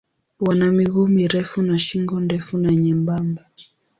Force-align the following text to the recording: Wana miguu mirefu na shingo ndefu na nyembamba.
Wana 0.39 0.71
miguu 0.71 1.07
mirefu 1.07 1.61
na 1.61 1.79
shingo 1.79 2.19
ndefu 2.19 2.57
na 2.57 2.69
nyembamba. 2.71 3.45